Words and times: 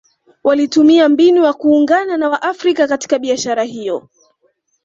Walitumia 0.43 1.09
mbinu 1.09 1.43
ya 1.43 1.53
kuungana 1.53 2.17
na 2.17 2.29
waafrika 2.29 2.87
katika 2.87 3.19
biashara 3.19 3.63
hiyo 3.63 4.09